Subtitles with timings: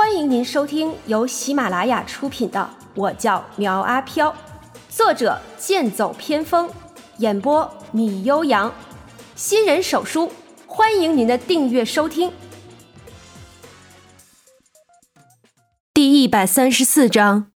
[0.00, 4.30] 欢迎您收听由喜马拉雅出品的《我叫苗阿飘》，
[4.88, 6.70] 作者剑走偏锋，
[7.18, 8.72] 演播米悠扬，
[9.34, 10.32] 新人手书，
[10.66, 12.32] 欢迎您的订阅收听。
[15.92, 17.52] 第一百三十四章，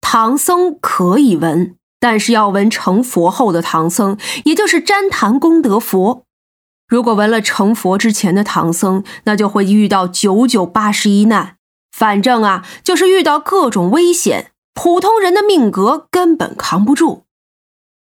[0.00, 6.24] 唐僧可以闻，但是要闻成佛后的唐僧，也就是旃檀功德佛。
[6.92, 11.56] 如果闻了成佛之前的唐僧，那就会遇到九九八十一难。
[11.90, 17.24] 反正啊，就是遇到各种危险，普通人的命格根本扛不住。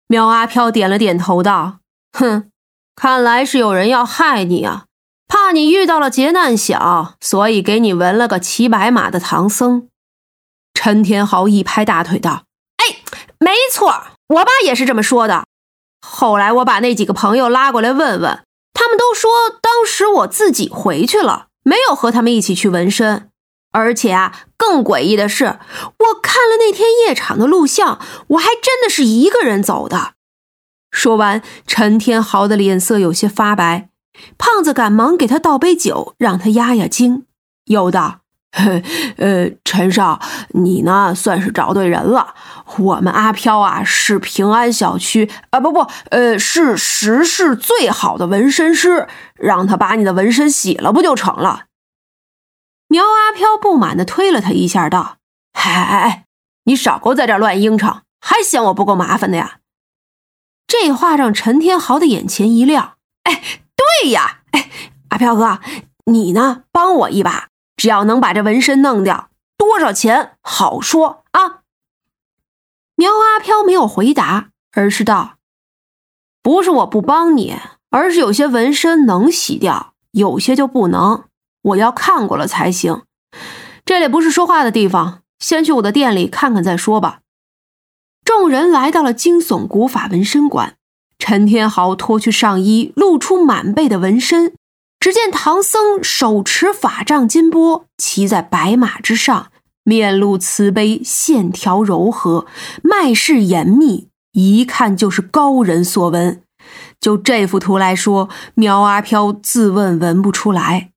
[0.06, 1.80] 苗阿飘点了点头，道
[2.16, 2.52] ：“哼，
[2.94, 4.84] 看来是有人要害你啊，
[5.26, 9.88] 怕你遇到了劫难小，所以给你纹了个骑白马的唐僧。”
[10.72, 12.44] 陈天豪一拍大腿道
[12.78, 12.98] ：“哎，
[13.40, 15.46] 没错，我爸也是这么说的。
[16.00, 18.38] 后来我把那几个朋友拉过来问问。”
[18.80, 23.28] 他们都说，当时我自己回去了，没有和他们一起去纹身。
[23.72, 27.98] 而且啊，更诡异的是，我看了那天夜场的录像，
[28.28, 30.12] 我还真的是一个人走的。
[30.92, 33.88] 说完，陈天豪的脸色有些发白。
[34.38, 37.26] 胖子赶忙给他倒杯酒，让他压压惊，
[37.64, 38.20] 有的。
[39.16, 40.20] 呃，陈少，
[40.50, 42.34] 你呢算是找对人了。
[42.78, 51.66] 我们阿飘啊是平安小区啊，不不，呃，是时市最好的纹身师，让他把你的纹身洗了不就成了？
[52.88, 55.16] 苗阿飘不满的推了他一下，道
[55.52, 56.24] ：“哎哎哎，
[56.64, 59.58] 你少给我在这乱应承，还嫌我不够麻烦的呀？”
[60.66, 62.96] 这话让陈天豪的眼前一亮。
[63.24, 63.42] 哎，
[63.74, 64.70] 对呀，哎，
[65.08, 65.60] 阿飘哥，
[66.06, 67.47] 你呢帮我一把。
[67.78, 71.60] 只要能把这纹身弄掉，多少钱好说啊？
[72.96, 75.36] 苗阿飘没有回答，而是道
[76.42, 77.56] ：“不是我不帮你，
[77.90, 81.24] 而是有些纹身能洗掉，有些就不能，
[81.62, 83.02] 我要看过了才行。
[83.84, 87.20] 这里不是说话的地方，先去我的店里看看再说吧。”
[88.24, 90.76] 众人来到了惊悚古法纹身馆，
[91.18, 94.54] 陈天豪脱去上衣，露出满背的纹身。
[95.00, 99.52] 只见唐僧手持法杖金钵，骑在白马之上，
[99.84, 102.46] 面露慈悲，线条柔和，
[102.82, 106.42] 脉势严密，一看就是高人所闻。
[107.00, 110.90] 就这幅图来说，苗阿飘自问闻不出来。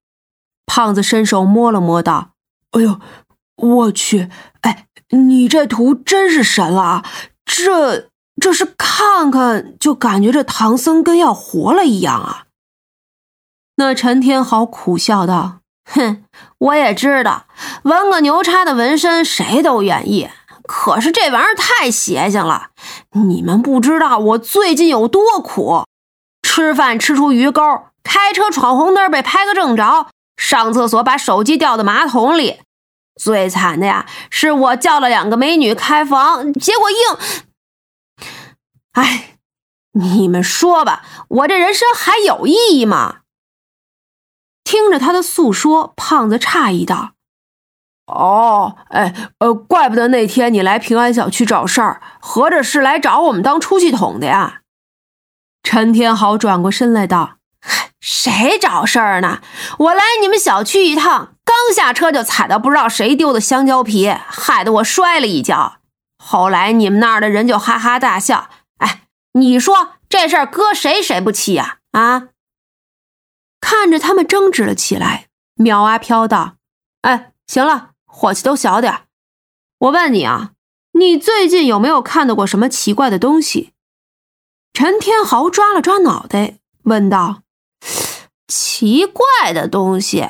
[0.65, 2.31] 胖子伸手摸了摸，道
[2.71, 2.99] ：“哎呦，
[3.57, 4.29] 我去！
[4.61, 7.05] 哎，你这图真是神了啊！
[7.45, 8.09] 这
[8.41, 12.45] 这是看看就感觉这唐僧跟要活了一样啊！”
[13.81, 15.61] 那陈天豪苦笑道
[15.91, 16.23] ：“哼，
[16.59, 17.47] 我也知道，
[17.81, 20.29] 纹个牛叉的纹身谁都愿意，
[20.67, 22.69] 可是这玩意儿太邪性了。
[23.13, 25.85] 你们不知道我最近有多苦，
[26.43, 27.61] 吃饭吃出鱼钩，
[28.03, 32.59] 开车闯红灯被拍个正着，上厕所把手机掉到马桶里。
[33.19, 38.27] 最惨的呀，是我叫了两个美女开房，结果硬……
[38.91, 39.37] 哎，
[39.93, 43.15] 你们说吧，我这人生还有意义吗？”
[44.71, 47.11] 听着他的诉说，胖子诧异道
[48.07, 54.61] ：“哦，哎，呃，怪不得那天你来平安小区找事儿，合着是来找我们当出气筒的呀？”
[55.61, 57.33] 陈天豪转过身来道
[57.99, 59.41] ：“谁找事儿呢？
[59.77, 65.79] 我来你们小区一趟，刚下车就踩到不知道谁丢的香蕉皮，害得我摔了一跤。
[66.17, 68.47] 后来你们那儿的人就哈哈大笑。
[68.77, 69.01] 哎，
[69.33, 71.79] 你说这事儿搁谁谁不气呀？
[71.91, 72.29] 啊？”
[73.61, 76.57] 看着他们争执了起来，苗阿飘道
[77.01, 79.07] ：“哎，行了，火气都小点。
[79.77, 80.51] 我问你啊，
[80.93, 83.71] 你最近有没有看到过什么奇怪的东西？”
[84.73, 87.43] 陈天豪抓了抓脑袋，问道
[88.47, 90.27] ：“奇怪的东西？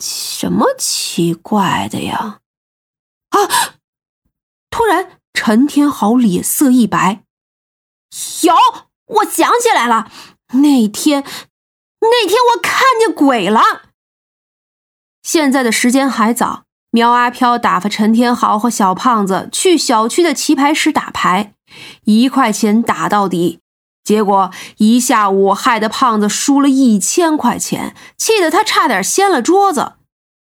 [0.00, 2.40] 什么奇怪的呀？”
[3.30, 3.38] 啊！
[4.70, 7.24] 突然，陈天豪脸色一白
[8.42, 8.54] ：“有，
[9.06, 10.10] 我想起来了，
[10.54, 11.24] 那天……”
[12.02, 13.60] 那天我看见鬼了。
[15.22, 21.54] 现在的时间还早，苗阿飘打发陈天豪和小胖子去小区的棋牌室打牌，
[22.04, 23.60] 一块钱打到底。
[24.04, 29.92] 结果一下午害得胖子输了一千块钱，气得他差点掀了桌子。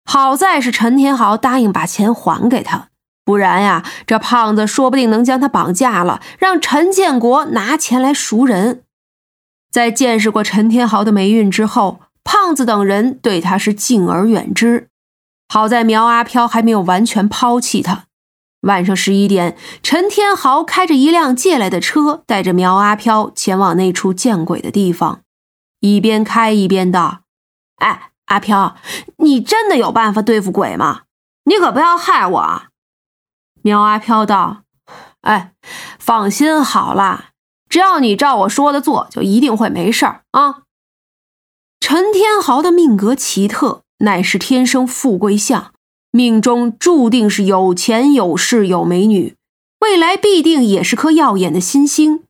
[0.04, 2.88] 好在是陈天豪答应把钱还给他，
[3.24, 8.84] 不然呀，这胖子说不定能将他绑架了，让陈建国拿钱来赎人。
[9.72, 14.88] 在见识过陈天豪的霉运之后，胖子等人对他是敬而远之。
[15.48, 18.04] 好在苗阿飘还没有完全抛弃他。
[18.60, 25.22] 晚上十一点，陈天豪开着一辆借来的车，带着苗阿飘前往那处见鬼的地方，
[25.80, 27.22] 一边开一边道
[27.82, 28.76] ：“哎，阿飘，
[29.16, 31.02] 你真的有办法对付鬼吗？
[31.44, 32.68] 你可不要害我啊！
[33.62, 34.62] 苗阿飘道
[35.22, 35.54] ：“哎，
[35.98, 37.30] 放心好了，
[37.72, 40.64] 只要你照我说的做，就一定会没事儿啊。”
[41.80, 45.72] 陈天豪的命格奇特，乃是天生富贵相，
[46.10, 49.36] 命中注定是有钱有势有美女，
[49.80, 52.24] 未来必定也是颗耀眼的新星。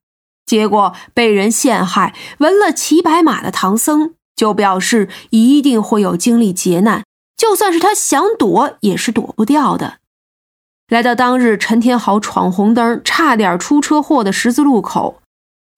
[0.46, 7.02] 结果被人陷害，纹了骑白马的唐僧，就表示一定会有经历劫难，
[7.36, 9.98] 就算是他想躲，也是躲不掉的。
[10.86, 15.21] 来到当日陈天豪闯红灯，差点出车祸的十字路口，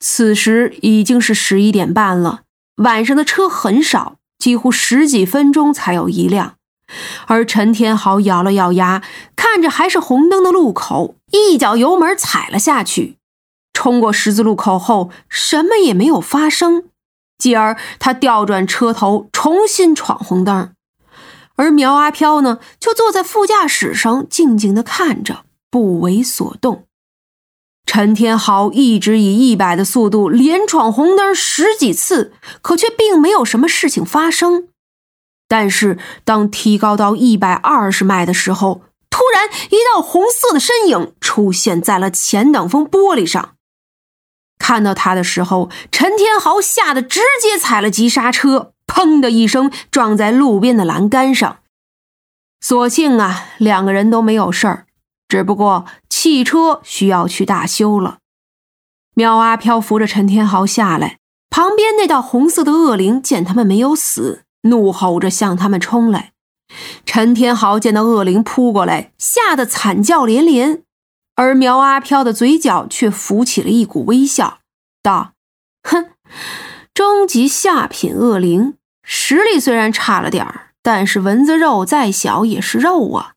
[0.00, 2.42] 此时已经是十一点半了。
[2.76, 6.56] 晚上的车很少，几乎十几分钟才有一辆。
[7.26, 9.02] 而陈天豪咬了咬牙，
[9.34, 13.16] 看着还是红灯的路口，一脚油门踩了下去。
[13.72, 16.84] 冲过十字路口后，什么也没有发生。
[17.38, 20.72] 继而他调转车头，重新闯红灯。
[21.56, 26.86] 而苗阿飘呢，就坐在副驾驶上，静静的看着，不为所动。
[27.86, 34.68] 陈天豪一直以一百的速度连闯红灯十几次，可却并没有什么事情发生。
[35.46, 43.54] 但是当提高到一百二十迈的时候，突然一道红色的身影出现在了前挡风玻璃上。
[44.58, 51.58] 看到他的时候，陈天豪吓得直接踩了急刹车，砰的一声撞在路边的栏杆上。
[52.60, 54.86] 所幸啊，两个人都没有事儿。
[55.28, 55.84] 只不过
[56.24, 58.16] 汽车需要去大修了。
[59.12, 61.18] 苗阿飘扶着陈天豪下来，
[61.50, 66.32] 旁边那道红色的恶灵见他们没有死，怒吼着向他们冲来。
[67.04, 70.82] 陈天豪见到恶灵扑过来，吓得惨叫连连，
[71.34, 74.60] 而苗阿飘的嘴角却浮起了一股微笑，
[75.02, 75.34] 道
[75.84, 76.12] ：“哼，
[76.94, 83.32] 终极下品恶灵，实力虽然差了点儿，但是蚊子肉再小也是肉啊。”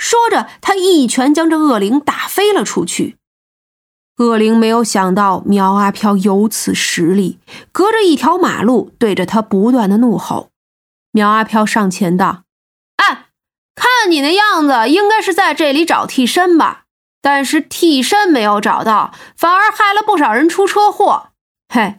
[0.00, 3.18] 说着，他一拳将这恶灵打飞了出去。
[4.16, 7.38] 恶灵没有想到苗阿飘有此实力，
[7.70, 10.48] 隔着一条马路对着他不断的怒吼。
[11.12, 12.44] 苗阿飘上前道
[12.96, 13.26] ：“哎，
[13.74, 16.84] 看你那样子，应该是在这里找替身吧？
[17.20, 21.32] 但是替身没有找到，反而害了不少人出车祸。
[21.68, 21.96] 嘿，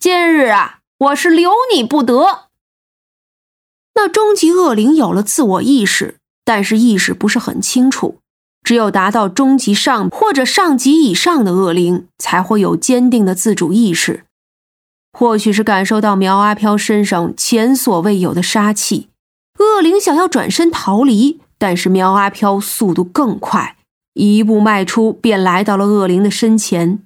[0.00, 2.48] 今日啊，我是留你不得。”
[3.94, 6.18] 那终极恶灵有了自我意识。
[6.44, 8.18] 但是意识不是很清楚，
[8.62, 14.24] 只有达到中级上或者上级以上的恶灵，才会有坚定的自主意识。
[15.12, 19.08] 或许是感受到苗阿飘身上前所未有的杀气，
[19.58, 23.76] 恶灵想要转身逃离，但是苗阿飘速度更快，
[24.14, 27.00] 一步迈出便来到了恶灵的身前。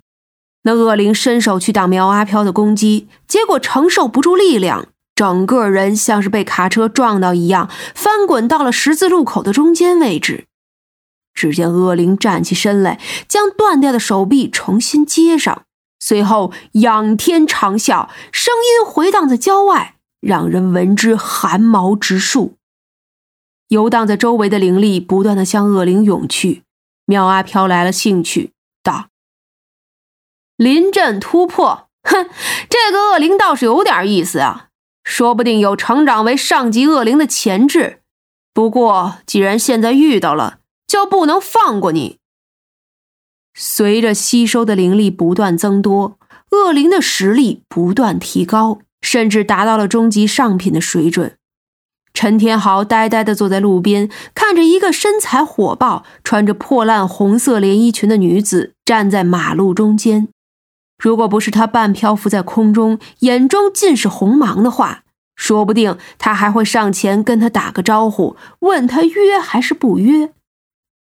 [0.62, 4.88] 那恶灵伸手去挡苗阿飘的攻击，结果承受不住力量。
[5.18, 10.46] 整个人像是被卡车撞到一样，翻滚到了十字路口的中间位置。
[11.34, 15.64] 只见恶灵站起身来，将断掉的手臂重新接上，
[15.98, 22.54] 随后仰天长啸，声音回荡在郊外，让人闻之寒毛直竖。
[23.66, 26.62] 游荡在周围的灵力不断的向恶灵涌去。
[27.06, 28.52] 苗阿飘来了兴趣，
[28.84, 29.08] 道
[30.56, 32.30] ：“临阵突破，哼，
[32.70, 34.66] 这个恶灵倒是有点意思啊。”
[35.08, 38.02] 说不定有成长为上级恶灵的潜质，
[38.52, 42.18] 不过既然现在遇到了，就不能放过你。
[43.54, 46.18] 随着吸收的灵力不断增多，
[46.50, 51.36] 恶灵的实力不断提高，甚至达到了终极上品的水准。
[52.12, 60.28] 陈天豪呆呆地坐在路边，看着一个身材火爆、穿着破烂红色连衣裙的女子站在马路中间。
[60.98, 65.04] 如果不是他半漂浮在空中，眼中尽是红芒的话，
[65.36, 70.32] 说不定他还会上前跟他打个招呼，问他约还是不约。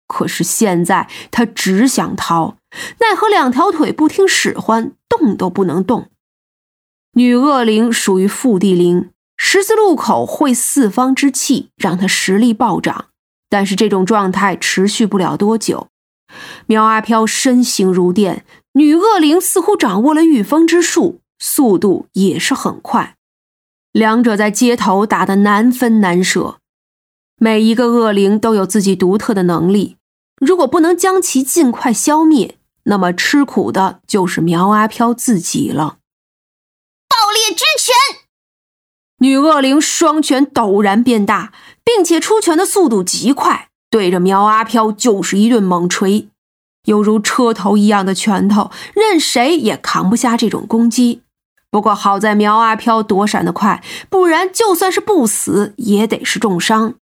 [0.08, 2.56] 可是现在他只想逃，
[2.98, 6.08] 奈何两条腿不听使唤，动都不能动。
[7.12, 13.06] 女恶灵属于腹地灵，十字路口会四方之气，让他实力暴涨，
[13.48, 15.86] 但是这种状态持续不了多久。
[16.66, 18.44] 苗阿飘身形如电。
[18.76, 23.16] 女恶灵似乎掌握了御风之术，速度也是很快。
[23.90, 26.58] 两者在街头打得难分难舍。
[27.38, 29.96] 每一个恶灵都有自己独特的能力，
[30.36, 35.96] 如果不能将其尽快消灭，那么吃苦的就是苗阿飘自己了。
[37.08, 38.20] 爆裂之拳！
[39.20, 46.28] 女恶灵双拳陡然变大，并且出拳的速度极快，对着苗阿飘就是一顿猛锤。
[46.86, 51.22] 犹如车头一样的拳头，任谁也扛不下这种攻击。
[51.70, 56.94] 不过好在苗阿飘躲闪得快，不然就算是不死，也得是重伤。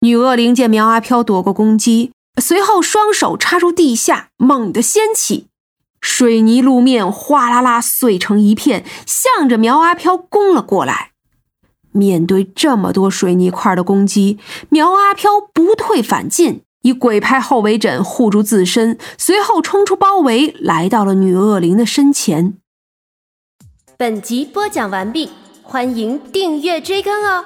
[0.00, 5.46] 女恶灵见苗阿飘躲过攻击，随后双手插入地下，猛地掀起，
[6.00, 11.10] 水泥路面哗啦啦碎成一片，向着苗阿飘攻了过来。
[11.90, 22.54] 面对这么多水泥块的攻击，苗阿飘不退反进，以鬼拍后为枕护住自身，随后冲出包围，来到了女恶灵的身前。
[23.96, 25.30] 本集播讲完毕，
[25.62, 27.44] 欢迎订阅追更哦。